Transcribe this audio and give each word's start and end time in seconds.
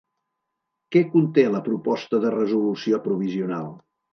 Què 0.95 1.03
conté 1.11 1.45
la 1.57 1.61
proposta 1.69 2.23
de 2.27 2.35
resolució 2.39 3.05
provisional? 3.07 3.71